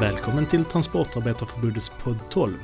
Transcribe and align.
Välkommen 0.00 0.46
till 0.46 0.64
Transportarbetarförbundets 0.64 1.92
podd 2.02 2.18
12. 2.30 2.54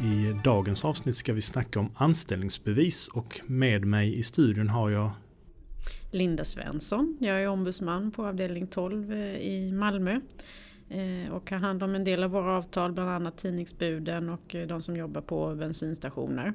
I 0.00 0.40
dagens 0.44 0.84
avsnitt 0.84 1.16
ska 1.16 1.32
vi 1.32 1.40
snacka 1.40 1.80
om 1.80 1.92
anställningsbevis 1.94 3.08
och 3.08 3.40
med 3.46 3.84
mig 3.84 4.18
i 4.18 4.22
studion 4.22 4.68
har 4.68 4.90
jag 4.90 5.10
Linda 6.10 6.44
Svensson. 6.44 7.16
Jag 7.20 7.42
är 7.42 7.48
ombudsman 7.48 8.10
på 8.10 8.26
avdelning 8.26 8.66
12 8.66 9.12
eh, 9.12 9.18
i 9.36 9.72
Malmö 9.72 10.20
eh, 10.88 11.32
och 11.32 11.50
har 11.50 11.58
hand 11.58 11.82
om 11.82 11.94
en 11.94 12.04
del 12.04 12.22
av 12.22 12.30
våra 12.30 12.56
avtal, 12.56 12.92
bland 12.92 13.10
annat 13.10 13.38
tidningsbuden 13.38 14.28
och 14.28 14.54
eh, 14.54 14.66
de 14.66 14.82
som 14.82 14.96
jobbar 14.96 15.20
på 15.20 15.54
bensinstationer 15.54 16.54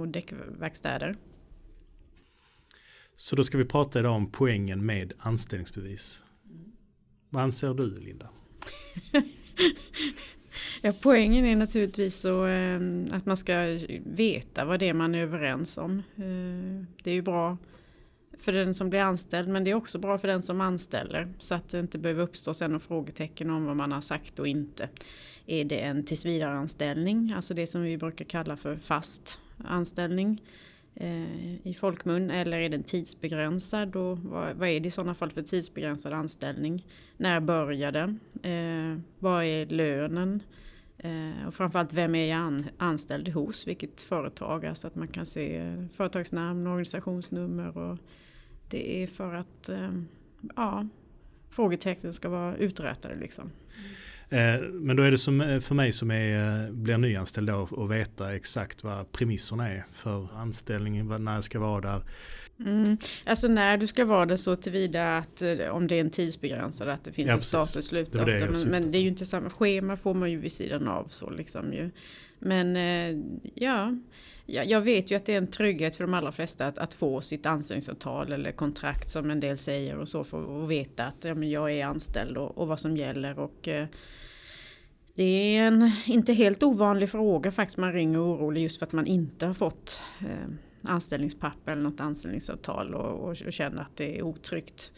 och 0.00 0.08
däckverkstäder. 0.08 1.16
Så 3.16 3.36
då 3.36 3.44
ska 3.44 3.58
vi 3.58 3.64
prata 3.64 3.98
idag 3.98 4.14
om 4.14 4.30
poängen 4.30 4.86
med 4.86 5.12
anställningsbevis. 5.18 6.22
Vad 7.30 7.42
anser 7.42 7.74
du 7.74 8.00
Linda? 8.00 8.28
ja, 10.82 10.92
poängen 11.02 11.44
är 11.44 11.56
naturligtvis 11.56 12.20
så, 12.20 12.46
eh, 12.46 12.80
att 13.10 13.26
man 13.26 13.36
ska 13.36 13.78
veta 14.04 14.64
vad 14.64 14.80
det 14.80 14.88
är 14.88 14.94
man 14.94 15.14
är 15.14 15.22
överens 15.22 15.78
om. 15.78 16.02
Eh, 16.16 16.86
det 17.02 17.10
är 17.10 17.14
ju 17.14 17.22
bra 17.22 17.56
för 18.38 18.52
den 18.52 18.74
som 18.74 18.90
blir 18.90 19.00
anställd 19.00 19.48
men 19.48 19.64
det 19.64 19.70
är 19.70 19.74
också 19.74 19.98
bra 19.98 20.18
för 20.18 20.28
den 20.28 20.42
som 20.42 20.60
anställer 20.60 21.28
så 21.38 21.54
att 21.54 21.68
det 21.68 21.80
inte 21.80 21.98
behöver 21.98 22.22
uppstå 22.22 22.54
sen 22.54 22.70
några 22.70 22.80
frågetecken 22.80 23.50
om 23.50 23.64
vad 23.64 23.76
man 23.76 23.92
har 23.92 24.00
sagt 24.00 24.38
och 24.38 24.48
inte. 24.48 24.88
Är 25.46 25.64
det 25.64 25.80
en 25.80 26.04
tillsvidareanställning, 26.04 27.32
alltså 27.36 27.54
det 27.54 27.66
som 27.66 27.82
vi 27.82 27.96
brukar 27.96 28.24
kalla 28.24 28.56
för 28.56 28.76
fast 28.76 29.40
anställning 29.64 30.30
eh, 30.32 30.46
Eh, 31.00 31.66
i 31.66 31.76
folkmun 31.78 32.30
eller 32.30 32.60
är 32.60 32.68
den 32.68 32.82
tidsbegränsad 32.82 33.96
och 33.96 34.18
vad, 34.18 34.56
vad, 34.56 34.68
är 34.68 34.80
det 34.80 34.86
i 34.86 34.90
sådana 34.90 35.14
fall 35.14 35.30
för 35.30 35.42
tidsbegränsad 35.42 36.12
anställning? 36.12 36.86
När 37.16 37.40
börjar 37.40 37.92
den? 37.92 38.20
Eh, 38.42 39.00
vad 39.18 39.44
är 39.44 39.66
lönen? 39.66 40.42
Eh, 40.98 41.46
och 41.46 41.54
framförallt 41.54 41.92
vem 41.92 42.14
är 42.14 42.24
jag 42.24 42.38
an, 42.38 42.66
anställd 42.78 43.28
hos? 43.28 43.66
Vilket 43.66 44.00
företag? 44.00 44.66
Alltså 44.66 44.86
att 44.86 44.94
man 44.94 45.08
kan 45.08 45.26
se 45.26 45.76
företagsnamn, 45.92 46.66
organisationsnummer 46.66 47.78
och 47.78 47.98
det 48.70 49.02
är 49.02 49.06
för 49.06 49.34
att 49.34 49.68
eh, 49.68 49.90
ja, 50.56 50.88
frågetecknen 51.50 52.12
ska 52.12 52.28
vara 52.28 52.56
uträtade. 52.56 53.16
Liksom. 53.16 53.50
Eh, 54.28 54.60
men 54.72 54.96
då 54.96 55.02
är 55.02 55.10
det 55.10 55.18
som 55.18 55.40
eh, 55.40 55.60
för 55.60 55.74
mig 55.74 55.92
som 55.92 56.10
är, 56.10 56.64
eh, 56.64 56.70
blir 56.70 56.98
nyanställd 56.98 57.48
då 57.48 57.68
att 57.84 57.90
veta 57.90 58.34
exakt 58.34 58.84
vad 58.84 59.12
premisserna 59.12 59.68
är 59.68 59.86
för 59.92 60.28
anställningen, 60.36 61.24
när 61.24 61.34
jag 61.34 61.44
ska 61.44 61.58
vara 61.58 61.80
där. 61.80 62.02
Mm. 62.60 62.98
Alltså 63.24 63.48
när 63.48 63.76
du 63.76 63.86
ska 63.86 64.04
vara 64.04 64.26
där 64.26 64.36
så 64.36 64.56
tillvida 64.56 65.18
att 65.18 65.42
om 65.70 65.86
det 65.86 65.94
är 65.94 66.00
en 66.00 66.10
tidsbegränsad 66.10 66.88
att 66.88 67.04
det 67.04 67.12
finns 67.12 67.30
ja, 67.30 67.36
ett 67.36 67.42
start 67.42 67.76
och 67.76 67.84
slutdatum. 67.84 68.52
Men, 68.52 68.68
men 68.70 68.90
det 68.90 68.98
är 68.98 69.02
ju 69.02 69.08
inte 69.08 69.26
samma 69.26 69.50
schema 69.50 69.96
får 69.96 70.14
man 70.14 70.30
ju 70.30 70.38
vid 70.38 70.52
sidan 70.52 70.88
av 70.88 71.08
så 71.08 71.30
liksom 71.30 71.72
ju. 71.72 71.90
Men 72.38 72.76
ja, 73.54 73.94
jag 74.46 74.80
vet 74.80 75.10
ju 75.10 75.16
att 75.16 75.26
det 75.26 75.32
är 75.32 75.38
en 75.38 75.46
trygghet 75.46 75.96
för 75.96 76.04
de 76.04 76.14
allra 76.14 76.32
flesta 76.32 76.66
att, 76.66 76.78
att 76.78 76.94
få 76.94 77.20
sitt 77.20 77.46
anställningsavtal 77.46 78.32
eller 78.32 78.52
kontrakt 78.52 79.10
som 79.10 79.30
en 79.30 79.40
del 79.40 79.58
säger 79.58 79.98
och 79.98 80.08
så 80.08 80.24
för 80.24 80.64
att 80.64 80.70
veta 80.70 81.06
att 81.06 81.24
ja, 81.24 81.34
men 81.34 81.50
jag 81.50 81.72
är 81.72 81.86
anställd 81.86 82.38
och, 82.38 82.58
och 82.58 82.68
vad 82.68 82.80
som 82.80 82.96
gäller. 82.96 83.38
Och, 83.38 83.68
eh, 83.68 83.86
det 85.14 85.56
är 85.56 85.62
en 85.62 85.92
inte 86.06 86.32
helt 86.32 86.62
ovanlig 86.62 87.10
fråga 87.10 87.52
faktiskt. 87.52 87.78
Man 87.78 87.92
ringer 87.92 88.18
orolig 88.18 88.62
just 88.62 88.78
för 88.78 88.86
att 88.86 88.92
man 88.92 89.06
inte 89.06 89.46
har 89.46 89.54
fått 89.54 90.02
eh, 90.20 90.48
anställningspapper 90.86 91.72
eller 91.72 91.82
något 91.82 92.00
anställningsavtal 92.00 92.94
och, 92.94 93.28
och, 93.28 93.42
och, 93.46 93.52
känner 93.52 93.82
att 93.82 93.96
det 93.96 94.18
är 94.18 94.22
otryggt. 94.22 94.92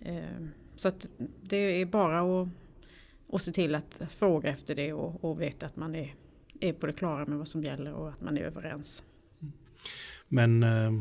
Eh, 0.00 0.46
så 0.76 0.88
att 0.88 1.08
det 1.42 1.56
är 1.56 1.86
bara 1.86 2.20
att, 2.42 2.48
och 3.26 3.40
se 3.40 3.52
till 3.52 3.74
att 3.74 4.00
fråga 4.08 4.50
efter 4.50 4.74
det 4.74 4.92
och, 4.92 5.24
och 5.24 5.40
veta 5.40 5.66
att 5.66 5.76
man 5.76 5.94
är 5.94 6.14
är 6.60 6.72
på 6.72 6.86
det 6.86 6.92
klara 6.92 7.26
med 7.26 7.38
vad 7.38 7.48
som 7.48 7.64
gäller 7.64 7.92
och 7.92 8.08
att 8.08 8.20
man 8.20 8.38
är 8.38 8.42
överens. 8.42 9.04
Men 10.28 10.62
eh, 10.62 10.92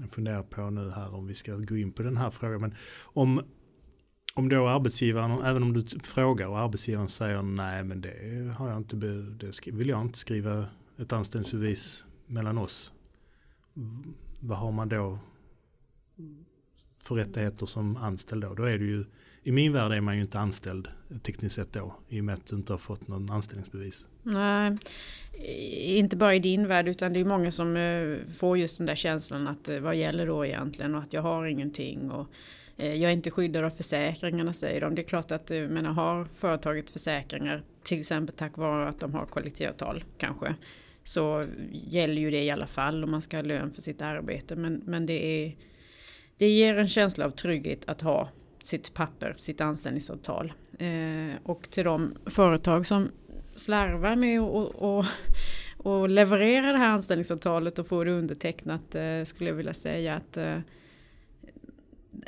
jag 0.00 0.10
funderar 0.10 0.42
på 0.42 0.70
nu 0.70 0.90
här 0.90 1.14
om 1.14 1.26
vi 1.26 1.34
ska 1.34 1.56
gå 1.56 1.76
in 1.76 1.92
på 1.92 2.02
den 2.02 2.16
här 2.16 2.30
frågan. 2.30 2.60
Men 2.60 2.74
om, 3.02 3.44
om 4.34 4.48
då 4.48 4.68
arbetsgivaren, 4.68 5.42
även 5.42 5.62
om 5.62 5.72
du 5.72 5.84
frågar 6.02 6.46
och 6.46 6.58
arbetsgivaren 6.58 7.08
säger 7.08 7.42
nej 7.42 7.84
men 7.84 8.00
det 8.00 8.54
har 8.58 8.68
jag 8.68 8.76
inte, 8.76 8.96
det 8.96 9.66
vill 9.66 9.88
jag 9.88 10.00
inte 10.00 10.18
skriva 10.18 10.66
ett 10.98 11.12
anställningsbevis 11.12 12.04
mellan 12.26 12.58
oss. 12.58 12.92
Vad 14.40 14.58
har 14.58 14.72
man 14.72 14.88
då 14.88 15.18
för 16.98 17.14
rättigheter 17.14 17.66
som 17.66 17.96
anställd 17.96 18.42
då? 18.42 18.54
Då 18.54 18.64
är 18.64 18.78
du 18.78 18.86
ju, 18.86 19.04
i 19.42 19.52
min 19.52 19.72
värld 19.72 19.92
är 19.92 20.00
man 20.00 20.16
ju 20.16 20.22
inte 20.22 20.38
anställd 20.38 20.88
tekniskt 21.22 21.54
sett 21.54 21.72
då 21.72 21.94
i 22.08 22.20
och 22.20 22.24
med 22.24 22.34
att 22.34 22.46
du 22.46 22.56
inte 22.56 22.72
har 22.72 22.78
fått 22.78 23.08
någon 23.08 23.30
anställningsbevis. 23.30 24.06
Nej, 24.22 24.78
inte 25.98 26.16
bara 26.16 26.34
i 26.34 26.38
din 26.38 26.66
värld 26.66 26.88
utan 26.88 27.12
det 27.12 27.20
är 27.20 27.24
många 27.24 27.50
som 27.50 27.76
eh, 27.76 28.18
får 28.36 28.58
just 28.58 28.78
den 28.78 28.86
där 28.86 28.94
känslan 28.94 29.48
att 29.48 29.68
eh, 29.68 29.78
vad 29.78 29.96
gäller 29.96 30.26
då 30.26 30.46
egentligen 30.46 30.94
och 30.94 31.02
att 31.02 31.12
jag 31.12 31.22
har 31.22 31.46
ingenting 31.46 32.10
och 32.10 32.26
eh, 32.76 32.94
jag 32.94 33.10
är 33.10 33.14
inte 33.14 33.30
skyddad 33.30 33.64
av 33.64 33.70
försäkringarna 33.70 34.52
säger 34.52 34.80
de. 34.80 34.94
Det 34.94 35.02
är 35.02 35.08
klart 35.08 35.30
att 35.30 35.50
men 35.50 35.86
har 35.86 36.24
företaget 36.24 36.90
försäkringar 36.90 37.62
till 37.82 38.00
exempel 38.00 38.34
tack 38.36 38.56
vare 38.56 38.88
att 38.88 39.00
de 39.00 39.14
har 39.14 39.26
kollektivavtal 39.26 40.04
kanske 40.18 40.54
så 41.04 41.44
gäller 41.72 42.22
ju 42.22 42.30
det 42.30 42.42
i 42.42 42.50
alla 42.50 42.66
fall 42.66 43.04
om 43.04 43.10
man 43.10 43.22
ska 43.22 43.36
ha 43.36 43.42
lön 43.42 43.70
för 43.70 43.82
sitt 43.82 44.02
arbete 44.02 44.56
men, 44.56 44.82
men 44.84 45.06
det 45.06 45.44
är 45.44 45.56
det 46.40 46.48
ger 46.48 46.78
en 46.78 46.88
känsla 46.88 47.24
av 47.24 47.30
trygghet 47.30 47.88
att 47.88 48.00
ha 48.00 48.28
sitt 48.62 48.94
papper, 48.94 49.34
sitt 49.38 49.60
anställningsavtal. 49.60 50.52
Eh, 50.78 51.36
och 51.42 51.70
till 51.70 51.84
de 51.84 52.14
företag 52.26 52.86
som 52.86 53.10
slarvar 53.54 54.16
med 54.16 54.40
att 54.40 55.06
och, 55.78 56.08
leverera 56.08 56.72
det 56.72 56.78
här 56.78 56.88
anställningsavtalet 56.88 57.78
och 57.78 57.86
få 57.86 58.04
det 58.04 58.10
undertecknat 58.10 58.94
eh, 58.94 59.22
skulle 59.24 59.50
jag 59.50 59.56
vilja 59.56 59.74
säga 59.74 60.14
att 60.14 60.36
eh, 60.36 60.58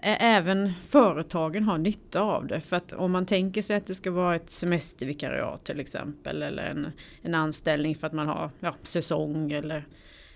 även 0.03 0.73
företagen 0.89 1.65
har 1.65 1.79
nytta 1.79 2.21
av 2.21 2.47
det. 2.47 2.61
För 2.61 2.77
att 2.77 2.93
om 2.93 3.13
man 3.13 3.27
tänker 3.27 3.63
sig 3.63 3.77
att 3.77 3.87
det 3.87 3.95
ska 3.95 4.11
vara 4.11 4.35
ett 4.37 4.51
semestervikariat 4.51 5.65
till 5.65 5.81
exempel 5.81 6.43
eller 6.43 6.63
en, 6.63 6.93
en 7.23 7.35
anställning 7.35 7.95
för 7.95 8.07
att 8.07 8.13
man 8.13 8.29
har 8.29 8.51
ja, 8.61 8.75
säsong 8.83 9.53
eller 9.53 9.85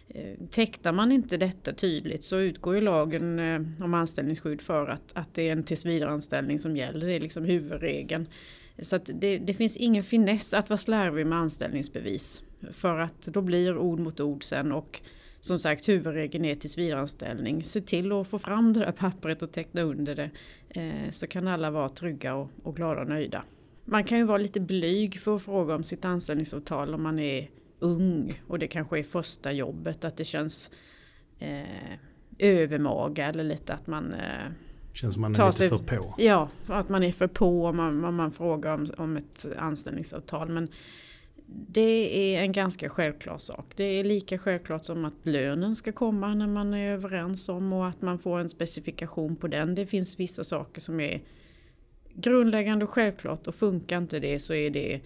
Eh, 0.08 0.34
tecknar 0.50 0.92
man 0.92 1.12
inte 1.12 1.36
detta 1.36 1.72
tydligt 1.72 2.24
så 2.24 2.36
utgår 2.36 2.74
ju 2.74 2.80
lagen 2.80 3.38
eh, 3.38 3.84
om 3.84 3.94
anställningsskydd 3.94 4.60
för 4.60 4.86
att, 4.88 5.12
att 5.12 5.34
det 5.34 5.48
är 5.48 5.52
en 5.52 5.62
tillsvidareanställning 5.62 6.58
som 6.58 6.76
gäller. 6.76 7.06
Det 7.06 7.12
är 7.12 7.20
liksom 7.20 7.44
huvudregeln. 7.44 8.26
Så 8.78 8.96
att 8.96 9.10
det, 9.14 9.38
det 9.38 9.54
finns 9.54 9.76
ingen 9.76 10.04
finess 10.04 10.54
att 10.54 10.70
vara 10.70 10.78
slarvig 10.78 11.26
med 11.26 11.38
anställningsbevis. 11.38 12.42
För 12.72 12.98
att 12.98 13.22
då 13.22 13.40
blir 13.40 13.78
ord 13.78 13.98
mot 13.98 14.20
ord 14.20 14.44
sen 14.44 14.72
och 14.72 15.00
som 15.46 15.58
sagt 15.58 15.88
huvudregeln 15.88 16.44
är 16.44 16.54
tillsvidareanställning. 16.54 17.64
Se 17.64 17.80
till 17.80 18.12
att 18.12 18.26
få 18.26 18.38
fram 18.38 18.72
det 18.72 18.80
där 18.80 18.92
pappret 18.92 19.42
och 19.42 19.52
teckna 19.52 19.82
under 19.82 20.14
det. 20.14 20.30
Eh, 20.68 21.10
så 21.10 21.26
kan 21.26 21.48
alla 21.48 21.70
vara 21.70 21.88
trygga 21.88 22.34
och, 22.34 22.50
och 22.62 22.76
glada 22.76 23.00
och 23.00 23.08
nöjda. 23.08 23.44
Man 23.84 24.04
kan 24.04 24.18
ju 24.18 24.24
vara 24.24 24.38
lite 24.38 24.60
blyg 24.60 25.20
för 25.20 25.36
att 25.36 25.42
fråga 25.42 25.74
om 25.74 25.84
sitt 25.84 26.04
anställningsavtal 26.04 26.94
om 26.94 27.02
man 27.02 27.18
är 27.18 27.50
ung 27.78 28.42
och 28.46 28.58
det 28.58 28.66
kanske 28.66 28.98
är 28.98 29.02
första 29.02 29.52
jobbet 29.52 30.04
att 30.04 30.16
det 30.16 30.24
känns 30.24 30.70
eh, 31.38 31.98
övermaga 32.38 33.26
eller 33.26 33.44
lite 33.44 33.74
att 33.74 33.86
man 33.86 34.14
eh, 34.14 34.52
Känns 34.92 35.14
som 35.14 35.20
man 35.22 35.34
är 35.34 35.46
lite 35.46 35.52
sig, 35.52 35.68
för 35.68 35.78
på. 35.78 36.14
Ja, 36.18 36.48
att 36.66 36.88
man 36.88 37.02
är 37.02 37.12
för 37.12 37.26
på 37.26 37.66
om 37.66 37.76
man, 37.76 38.04
om 38.04 38.14
man 38.14 38.30
frågar 38.30 38.74
om, 38.74 38.90
om 38.98 39.16
ett 39.16 39.46
anställningsavtal. 39.58 40.48
Men 40.48 40.68
det 41.48 42.34
är 42.34 42.42
en 42.42 42.52
ganska 42.52 42.88
självklar 42.88 43.38
sak. 43.38 43.72
Det 43.76 43.84
är 43.84 44.04
lika 44.04 44.38
självklart 44.38 44.84
som 44.84 45.04
att 45.04 45.14
lönen 45.22 45.76
ska 45.76 45.92
komma 45.92 46.34
när 46.34 46.46
man 46.46 46.74
är 46.74 46.92
överens 46.92 47.48
om 47.48 47.72
och 47.72 47.86
att 47.86 48.02
man 48.02 48.18
får 48.18 48.38
en 48.38 48.48
specifikation 48.48 49.36
på 49.36 49.48
den. 49.48 49.74
Det 49.74 49.86
finns 49.86 50.20
vissa 50.20 50.44
saker 50.44 50.80
som 50.80 51.00
är 51.00 51.22
grundläggande 52.14 52.84
och 52.84 52.90
självklart 52.90 53.46
och 53.46 53.54
funkar 53.54 53.98
inte 53.98 54.18
det 54.18 54.38
så 54.38 54.54
är 54.54 54.70
det 54.70 55.00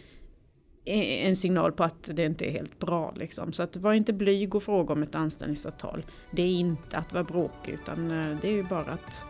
en 0.85 1.37
signal 1.37 1.73
på 1.73 1.85
att 1.85 2.11
det 2.13 2.25
inte 2.25 2.45
är 2.45 2.51
helt 2.51 2.79
bra. 2.79 3.15
Liksom. 3.17 3.53
Så 3.53 3.63
att 3.63 3.77
var 3.77 3.93
inte 3.93 4.13
blyg 4.13 4.55
och 4.55 4.63
fråga 4.63 4.93
om 4.93 5.03
ett 5.03 5.15
anställningsavtal. 5.15 6.05
Det 6.31 6.43
är 6.43 6.49
inte 6.49 6.99
att 6.99 7.13
vara 7.13 7.25
bråkig 7.25 7.73
utan 7.73 8.11
eh, 8.11 8.39
det 8.43 8.49
är 8.49 8.53
ju 8.53 8.65
bara 8.65 8.93
att, 8.93 9.25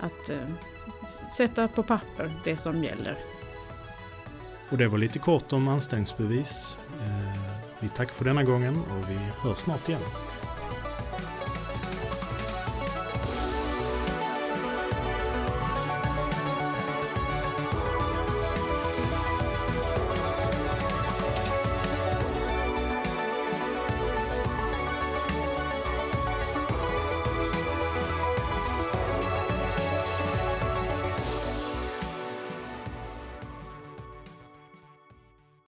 att 0.00 0.30
eh, 0.30 1.28
sätta 1.36 1.68
på 1.68 1.82
papper 1.82 2.30
det 2.44 2.56
som 2.56 2.84
gäller. 2.84 3.33
Och 4.70 4.78
det 4.78 4.88
var 4.88 4.98
lite 4.98 5.18
kort 5.18 5.52
om 5.52 5.68
anställningsbevis. 5.68 6.76
Eh, 7.00 7.40
vi 7.80 7.88
tackar 7.88 8.14
för 8.14 8.24
denna 8.24 8.42
gången 8.42 8.74
och 8.76 9.10
vi 9.10 9.18
hörs 9.48 9.58
snart 9.58 9.88
igen. 9.88 10.00